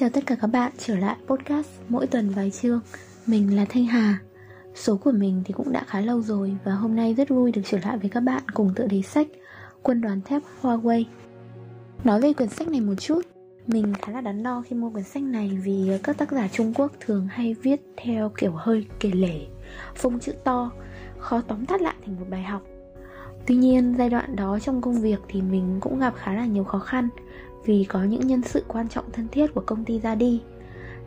[0.00, 2.80] chào tất cả các bạn trở lại podcast mỗi tuần vài chương.
[3.26, 4.18] Mình là Thanh Hà.
[4.74, 7.62] Số của mình thì cũng đã khá lâu rồi Và hôm nay rất vui được
[7.64, 9.26] trở lại với các bạn cùng tựa đề sách
[9.82, 11.04] Quân đoàn thép Huawei.
[12.04, 13.20] Nói về quyển sách này một chút,
[13.66, 16.74] Mình khá là đắn đo khi mua quyển sách này Vì các tác giả Trung
[16.74, 19.40] Quốc thường hay viết theo kiểu hơi kể lể,
[19.94, 20.70] Phông chữ to,
[21.18, 22.62] Khó tóm tắt lại thành một bài học.
[23.46, 26.64] Tuy nhiên, giai đoạn đó trong công việc thì mình cũng gặp khá là nhiều
[26.64, 27.08] khó khăn
[27.64, 30.40] vì có những nhân sự quan trọng thân thiết của công ty ra đi.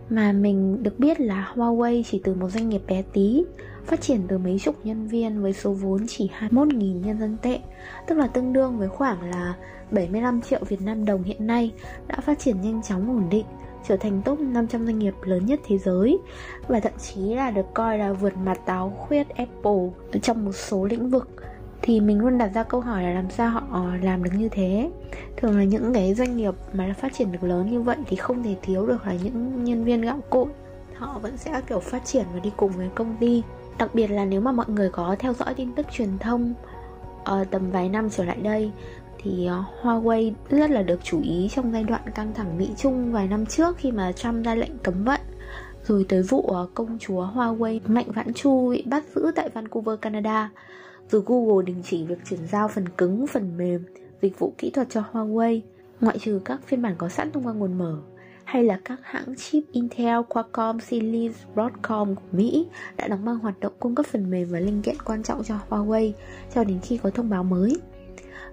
[0.09, 3.43] Mà mình được biết là Huawei chỉ từ một doanh nghiệp bé tí,
[3.85, 7.59] phát triển từ mấy chục nhân viên với số vốn chỉ 21.000 nhân dân tệ,
[8.07, 9.55] tức là tương đương với khoảng là
[9.91, 11.71] 75 triệu Việt Nam đồng hiện nay,
[12.07, 13.45] đã phát triển nhanh chóng ổn định,
[13.88, 16.17] trở thành top 500 doanh nghiệp lớn nhất thế giới,
[16.67, 19.90] và thậm chí là được coi là vượt mặt táo khuyết Apple
[20.21, 21.29] trong một số lĩnh vực
[21.85, 24.91] thì mình luôn đặt ra câu hỏi là làm sao họ làm được như thế.
[25.37, 28.43] Thường là những cái doanh nghiệp mà phát triển được lớn như vậy thì không
[28.43, 30.45] thể thiếu được là những nhân viên gạo cội.
[30.95, 33.43] Họ vẫn sẽ kiểu phát triển và đi cùng với công ty.
[33.77, 36.53] Đặc biệt là nếu mà mọi người có theo dõi tin tức truyền thông
[37.21, 38.71] uh, tầm vài năm trở lại đây
[39.18, 43.12] thì uh, Huawei rất là được chú ý trong giai đoạn căng thẳng Mỹ Trung
[43.12, 45.21] vài năm trước khi mà Trump ra lệnh cấm vận.
[45.87, 49.99] Rồi tới vụ uh, công chúa Huawei Mạnh Vãn Chu bị bắt giữ tại Vancouver,
[49.99, 50.49] Canada
[51.13, 53.83] dù Google đình chỉ việc chuyển giao phần cứng, phần mềm,
[54.21, 55.59] dịch vụ kỹ thuật cho Huawei,
[56.01, 57.97] ngoại trừ các phiên bản có sẵn thông qua nguồn mở,
[58.43, 63.59] hay là các hãng chip Intel, Qualcomm, Silicon, Broadcom của Mỹ đã đóng băng hoạt
[63.59, 66.11] động cung cấp phần mềm và linh kiện quan trọng cho Huawei
[66.56, 67.78] cho đến khi có thông báo mới.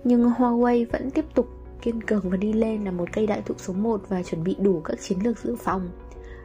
[0.04, 1.48] Nhưng Huawei vẫn tiếp tục
[1.82, 4.56] kiên cường và đi lên là một cây đại thụ số 1 và chuẩn bị
[4.60, 5.90] đủ các chiến lược dự phòng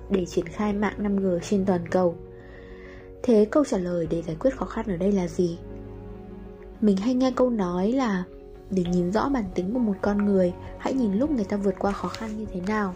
[0.10, 2.16] để triển khai mạng 5G trên toàn cầu.
[3.24, 5.58] Thế câu trả lời để giải quyết khó khăn ở đây là gì?
[6.82, 8.24] Mình hay nghe câu nói là
[8.70, 11.76] để nhìn rõ bản tính của một con người, hãy nhìn lúc người ta vượt
[11.80, 12.94] qua khó khăn như thế nào.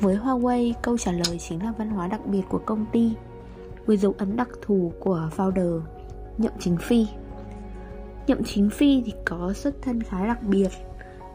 [0.00, 3.12] Với huawei, câu trả lời chính là văn hóa đặc biệt của công ty,
[3.86, 5.80] với dấu ấn đặc thù của founder,
[6.38, 7.06] nhậm chính phi.
[8.26, 10.68] Nhậm chính phi thì có xuất thân khá đặc biệt.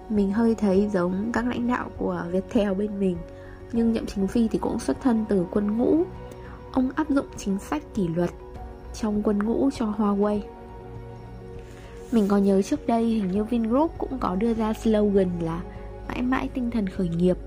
[0.10, 3.18] Mình hơi thấy giống các lãnh đạo của viettel bên mình,
[3.72, 6.04] nhưng nhậm chính phi thì cũng xuất thân từ quân ngũ
[6.76, 8.30] ông áp dụng chính sách kỷ luật
[8.94, 10.40] trong quân ngũ cho Huawei.
[12.12, 15.64] Mình có nhớ trước đây hình như Vingroup cũng có đưa ra slogan là
[16.08, 17.38] mãi mãi tinh thần khởi nghiệp,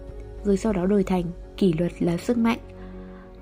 [0.45, 1.25] rồi sau đó đổi thành
[1.57, 2.59] kỷ luật là sức mạnh.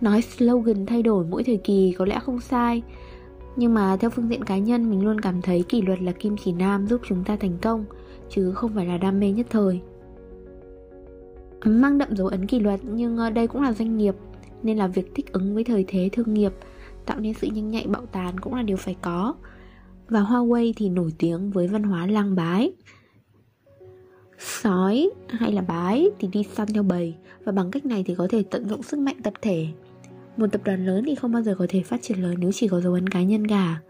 [0.01, 2.83] Nói slogan thay đổi mỗi thời kỳ có lẽ không sai,
[3.57, 6.37] nhưng mà theo phương diện cá nhân mình luôn cảm thấy kỷ luật là kim
[6.45, 7.85] chỉ nam giúp chúng ta thành công,
[8.31, 9.81] chứ không phải là đam mê nhất thời.
[11.65, 14.15] Mang đậm dấu ấn kỷ luật nhưng ờ, đây cũng là doanh nghiệp
[14.63, 16.53] nên là việc thích ứng với thời thế thương nghiệp,
[17.07, 19.35] tạo nên sự nhanh nhạy bạo tàn cũng là điều phải có.
[20.09, 22.73] Và Huawei thì nổi tiếng với văn hóa lang bái.
[24.39, 28.27] Sói hay là bái thì đi săn theo bầy, và bằng cách này thì có
[28.31, 29.67] thể tận dụng sức mạnh tập thể.
[30.37, 32.69] Một tập đoàn lớn thì không bao giờ có thể phát triển lớn nếu chỉ
[32.69, 33.81] có dấu ấn cá nhân cả.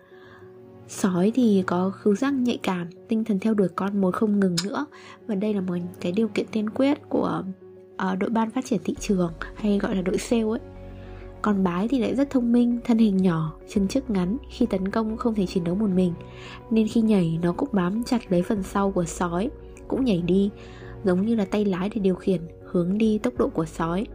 [0.88, 4.56] Sói thì có khứu giác nhạy cảm, tinh thần theo đuổi con mồi không ngừng
[4.64, 4.86] nữa,
[5.26, 7.42] và đây là một cái điều kiện tiên quyết của
[8.12, 10.60] uh, đội ban phát triển thị trường hay gọi là đội sale ấy.
[11.42, 14.90] Còn bái thì lại rất thông minh thân hình nhỏ chân trước ngắn khi tấn
[14.90, 16.12] công không thể chiến đấu một mình.
[16.70, 19.50] Nên khi nhảy nó cũng bám chặt lấy phần sau của sói
[19.88, 20.50] cũng nhảy đi
[21.04, 24.06] giống như là tay lái để điều khiển hướng đi tốc độ của sói.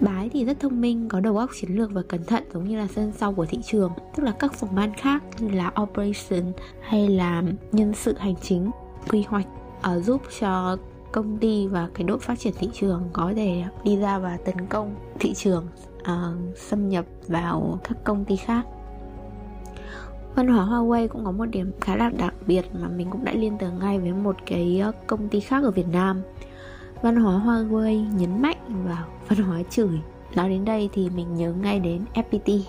[0.00, 2.76] Bái thì rất thông minh, có đầu óc chiến lược và cẩn thận giống như
[2.76, 6.52] là sân sau của thị trường Tức là các phòng ban khác như là operation
[6.80, 8.70] hay là nhân sự hành chính,
[9.10, 9.46] quy hoạch
[9.82, 10.76] ở giúp cho
[11.16, 14.66] công ty và cái đội phát triển thị trường có thể đi ra và tấn
[14.66, 15.66] công thị trường
[16.00, 18.66] uh, xâm nhập vào các công ty khác.
[20.34, 23.32] Văn hóa Huawei cũng có một điểm khá là đặc biệt mà mình cũng đã
[23.32, 26.22] liên tưởng ngay với một cái ờ, công ty khác ở Việt Nam.
[27.02, 30.00] Văn hóa Huawei nhấn mạnh vào văn hóa chửi.
[30.34, 32.60] Nói đến đây thì mình nhớ ngay đến FPT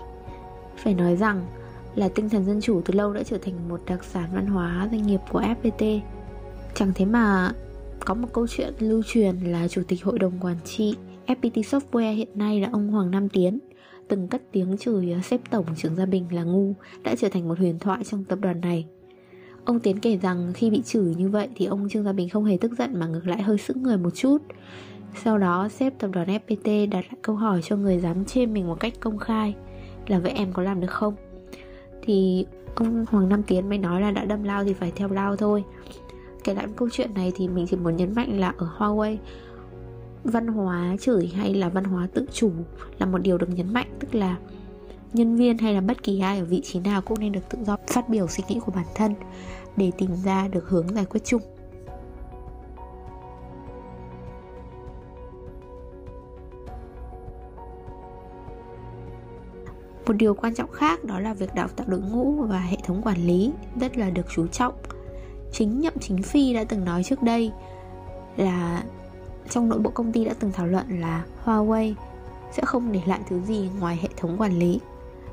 [0.77, 1.45] phải nói rằng
[1.95, 4.87] là tinh thần dân chủ từ lâu đã trở thành một đặc sản văn hóa
[4.91, 5.99] doanh nghiệp của FPT
[6.75, 7.51] chẳng thế mà
[8.07, 10.95] có một câu chuyện lưu truyền là chủ tịch hội đồng quản trị
[11.27, 13.59] FPT Software hiện nay là ông Hoàng Nam Tiến,
[14.07, 16.73] từng cất tiếng chửi ờ, xếp tổng trưởng Gia Bình là ngu,
[17.03, 18.85] đã trở thành một huyền thoại trong tập đoàn này.
[19.65, 22.45] Ông Tiến kể rằng khi bị chửi như vậy thì ông Trương Gia Bình không
[22.45, 24.37] hề tức giận mà ngược lại hơi sững người một chút.
[25.23, 28.67] Sau đó, sếp tập đoàn FPT đặt lại câu hỏi cho người dám chê mình
[28.67, 29.55] một cách công khai
[30.07, 31.15] là vậy em có làm được không?
[32.01, 32.45] Thì
[32.75, 35.63] ông Hoàng Nam Tiến mới nói là đã đâm lao thì phải theo lao thôi
[36.47, 39.17] kể lại câu chuyện này thì mình chỉ muốn nhấn mạnh là ở Huawei,
[40.23, 42.51] văn hóa chửi hay là văn hóa tự chủ
[42.99, 44.37] là một điều được nhấn mạnh, tức là
[45.13, 47.57] nhân viên hay là bất kỳ ai ở vị trí nào cũng nên được tự
[47.63, 49.13] do phát biểu suy nghĩ của bản thân
[49.77, 51.41] để tìm ra được hướng giải quyết chung.
[60.07, 63.01] Một điều quan trọng khác đó là việc đào tạo đội ngũ và hệ thống
[63.01, 64.73] quản lý rất là được chú trọng
[65.57, 67.51] chính nhậm chính phi đã từng nói trước đây
[68.35, 68.83] là
[69.49, 71.93] trong nội bộ công ty đã từng thảo luận là Huawei
[72.51, 74.79] sẽ không để lại thứ gì ngoài hệ thống quản lý.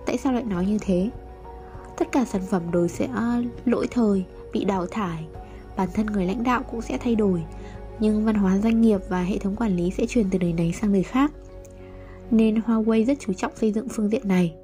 [0.07, 1.11] Tại sao lại nói như thế?
[1.97, 3.09] Tất cả sản phẩm đều sẽ
[3.65, 5.25] lỗi thời, bị đào thải,
[5.77, 7.45] bản thân người lãnh đạo cũng sẽ thay đổi,
[8.01, 10.73] nhưng văn hóa doanh nghiệp và hệ thống quản lý sẽ truyền từ đời này
[10.73, 11.33] sang đời khác.
[12.31, 14.55] Nên Huawei rất chú trọng xây dựng phương diện này.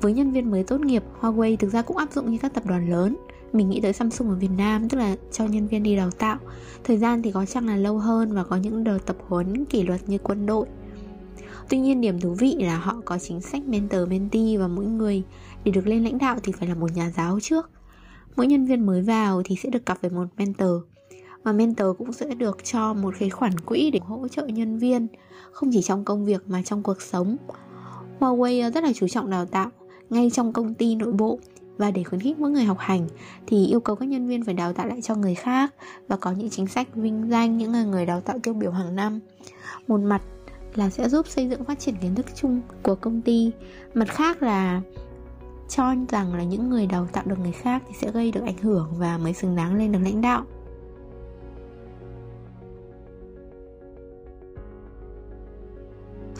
[0.00, 2.66] Với nhân viên mới tốt nghiệp, Huawei thực ra cũng áp dụng như các tập
[2.66, 3.16] đoàn lớn
[3.52, 6.38] mình nghĩ tới Samsung ở Việt Nam, tức là cho nhân viên đi đào tạo
[6.84, 9.82] thời gian thì có chắc là lâu hơn và có những đợt tập huấn kỷ
[9.82, 10.66] luật như quân đội
[11.68, 15.22] Tuy nhiên điểm thú vị là họ có chính sách mentor, mentee và mỗi người
[15.64, 17.70] để được lên lãnh đạo thì phải là một nhà giáo trước.
[18.36, 20.82] Mỗi nhân viên mới vào thì sẽ được cặp với một mentor,
[21.42, 25.06] và mentor cũng sẽ được cho một cái khoản quỹ để hỗ trợ nhân viên,
[25.52, 27.36] không chỉ trong công việc mà trong cuộc sống.
[28.20, 29.70] Huawei rất là chú trọng đào tạo,
[30.10, 31.38] ngay trong công ty nội bộ
[31.78, 33.08] và để khuyến khích mỗi người học hành,
[33.46, 35.74] thì yêu cầu các nhân viên phải đào tạo lại cho người khác
[36.08, 38.96] và có những chính sách vinh danh những người người đào tạo tiêu biểu hàng
[38.96, 39.20] năm.
[39.86, 40.22] Một mặt
[40.74, 43.50] là sẽ giúp xây dựng phát triển kiến thức chung của công ty.
[43.94, 44.80] Mặt khác là
[45.68, 48.58] cho rằng là những người đào tạo được người khác thì sẽ gây được ảnh
[48.58, 50.44] hưởng và mới xứng đáng lên được lãnh đạo.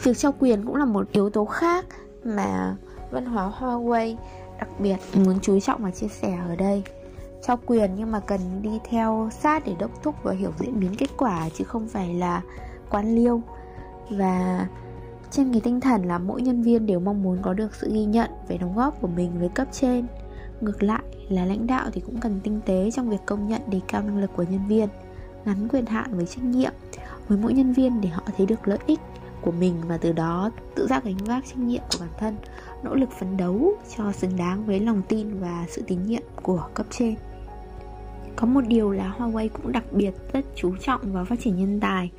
[0.03, 1.85] Việc trao quyền cũng là một yếu tố khác
[2.23, 2.75] mà
[3.11, 4.15] văn hóa Huawei
[4.59, 6.83] đặc biệt muốn chú trọng và chia sẻ ở đây.
[7.47, 10.95] Cho quyền nhưng mà cần đi theo sát để đốc thúc và hiểu diễn biến
[10.95, 12.41] kết quả, chứ không phải là
[12.89, 13.41] quan liêu.
[14.09, 14.67] Và
[15.31, 18.05] trên cái tinh thần là mỗi nhân viên đều mong muốn có được sự ghi
[18.05, 20.07] nhận về đóng góp của mình với cấp trên.
[20.61, 23.79] Ngược lại là lãnh đạo thì cũng cần tinh tế trong việc công nhận đề
[23.87, 24.89] cao năng lực của nhân viên,
[25.45, 26.71] ngắn quyền hạn với trách nhiệm
[27.27, 28.99] với mỗi nhân viên để họ thấy được lợi ích
[29.41, 32.35] của mình và từ đó tự giác gánh vác trách nhiệm của bản thân
[32.83, 36.67] nỗ lực phấn đấu cho xứng đáng với lòng tin và sự tín nhiệm của
[36.73, 37.15] cấp trên.
[38.35, 41.79] Có một điều là Huawei cũng đặc biệt rất chú trọng vào phát triển nhân
[41.79, 42.11] tài.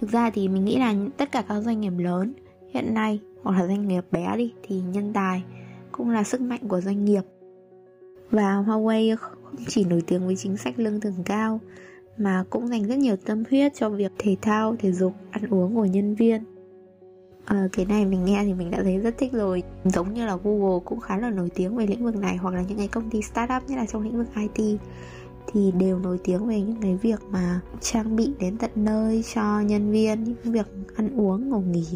[0.00, 2.32] Thực ra thì mình nghĩ là tất cả các doanh nghiệp lớn
[2.74, 5.42] hiện nay hoặc là doanh nghiệp bé đi thì nhân tài
[5.92, 7.22] cũng là sức mạnh của doanh nghiệp.
[8.30, 11.60] Và Huawei không chỉ nổi tiếng với chính sách lương thưởng cao
[12.18, 15.74] mà cũng dành rất nhiều tâm huyết cho việc thể thao, thể dục, ăn uống
[15.74, 16.44] của nhân viên
[17.46, 19.62] à, cái này mình nghe thì mình đã thấy rất thích rồi.
[19.84, 22.62] Giống như là Google cũng khá là nổi tiếng về lĩnh vực này hoặc là
[22.62, 24.80] những cái công ty startup nhất là trong lĩnh vực IT
[25.46, 29.60] thì đều nổi tiếng về những cái việc mà trang bị đến tận nơi cho
[29.60, 30.66] nhân viên những việc
[30.96, 31.86] ăn uống ngủ nghỉ.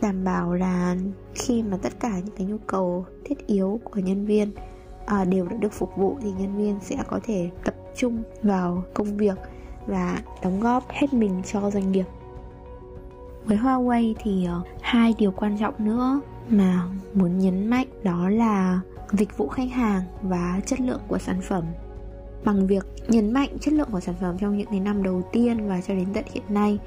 [0.00, 0.96] Đảm bảo là
[1.34, 4.50] khi mà tất cả những cái nhu cầu thiết yếu của nhân viên
[5.06, 8.84] à, đều đã được phục vụ thì nhân viên sẽ có thể tập trung vào
[8.94, 9.38] công việc
[9.86, 12.04] và đóng góp hết mình cho doanh nghiệp
[13.46, 16.82] với Huawei thì ờ, hai điều quan trọng nữa mà
[17.14, 21.64] muốn nhấn mạnh đó là dịch vụ khách hàng và chất lượng của sản phẩm.
[22.44, 25.68] Bằng việc nhấn mạnh chất lượng của sản phẩm trong những cái năm đầu tiên
[25.68, 26.78] và cho đến tận hiện nay,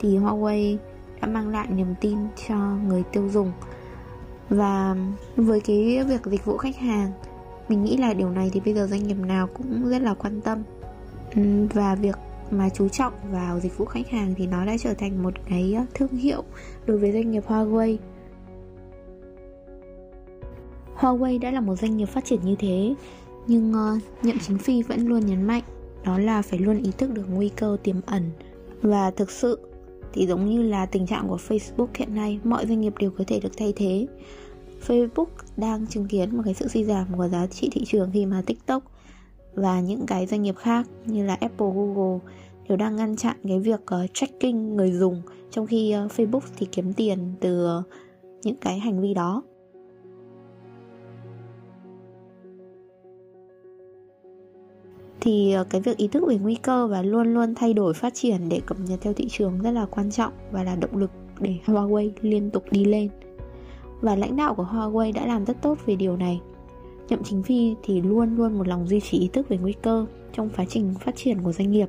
[0.00, 0.76] thì Huawei
[1.20, 2.18] đã mang lại niềm tin
[2.48, 3.52] cho người tiêu dùng.
[4.48, 4.96] Và
[5.36, 7.12] với cái việc dịch vụ khách hàng,
[7.68, 10.40] mình nghĩ là điều này thì bây giờ doanh nghiệp nào cũng rất là quan
[10.40, 10.62] tâm.
[11.74, 12.16] Và việc
[12.52, 15.76] mà chú trọng vào dịch vụ khách hàng thì nó đã trở thành một cái
[15.94, 16.44] thương hiệu
[16.86, 17.96] đối với doanh nghiệp Huawei.
[20.96, 22.94] Huawei đã là một doanh nghiệp phát triển như thế,
[23.46, 25.62] nhưng uh, nhậm chính phi vẫn luôn nhấn mạnh
[26.04, 28.30] đó là phải luôn ý thức được nguy cơ tiềm ẩn
[28.82, 29.58] và thực sự
[30.12, 33.24] thì giống như là tình trạng của Facebook hiện nay, mọi doanh nghiệp đều có
[33.26, 34.06] thể được thay thế.
[34.86, 38.26] Facebook đang chứng kiến một cái sự suy giảm của giá trị thị trường khi
[38.26, 38.82] mà TikTok
[39.54, 42.18] và những cái doanh nghiệp khác như là Apple, Google
[42.68, 46.66] đều đang ngăn chặn cái việc uh, tracking người dùng trong khi uh, Facebook thì
[46.72, 47.84] kiếm tiền từ uh,
[48.42, 49.42] những cái hành vi đó.
[55.22, 58.14] thì ờ, cái việc ý thức về nguy cơ và luôn luôn thay đổi phát
[58.14, 61.10] triển để cập nhật theo thị trường rất là quan trọng và là động lực
[61.40, 63.08] để Huawei liên tục đi lên.
[64.00, 66.40] Và lãnh đạo của Huawei đã làm rất tốt về điều này.
[67.08, 70.06] Nhậm Chính Phi thì luôn luôn một lòng duy trì ý thức về nguy cơ
[70.32, 71.88] trong quá trình phát triển của doanh nghiệp.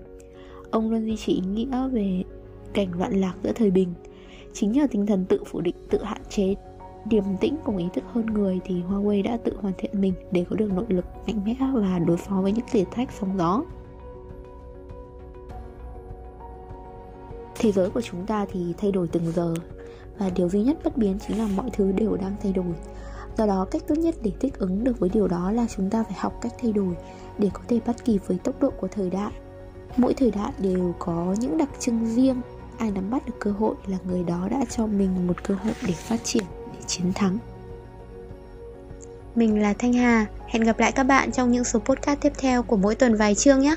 [0.71, 2.23] Ông luôn duy trì ý nghĩa về
[2.73, 3.93] cảnh loạn lạc giữa thời bình.
[4.53, 6.55] Chính nhờ tinh thần tự phủ định, tự hạn chế,
[7.05, 10.45] điềm tĩnh cùng ý thức hơn người thì Huawei đã tự hoàn thiện mình để
[10.49, 13.63] có được nội lực mạnh mẽ và đối phó với những thử thách sóng gió.
[17.55, 19.53] Thế giới của chúng ta thì thay đổi từng giờ
[20.17, 22.73] và điều duy nhất bất biến chính là mọi thứ đều đang thay đổi
[23.37, 26.03] do đó, cách tốt nhất để thích ứng được với điều đó là chúng ta
[26.03, 26.95] phải học cách thay đổi
[27.37, 29.31] để có thể bắt kịp với tốc độ của thời đại
[29.97, 32.41] mỗi thời đại đều có những đặc trưng riêng
[32.77, 35.73] ai nắm bắt được cơ hội là người đó đã cho mình một cơ hội
[35.87, 37.37] để phát triển, để chiến thắng
[39.35, 40.25] Mình là Thanh Hà.
[40.47, 43.35] Hẹn gặp lại các bạn trong những số podcast tiếp theo của mỗi tuần vài
[43.35, 43.75] chương nhé.